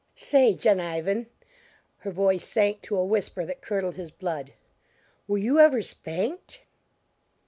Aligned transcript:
"Say, 0.15 0.55
Jo'nivan," 0.55 1.27
her 1.99 2.09
voice 2.09 2.43
sank 2.43 2.81
to 2.81 2.97
a 2.97 3.05
whisper 3.05 3.45
that 3.45 3.61
curdled 3.61 3.93
his 3.93 4.09
blood 4.09 4.51
"were 5.27 5.37
you 5.37 5.59
ever 5.59 5.83
spanked?" 5.83 6.61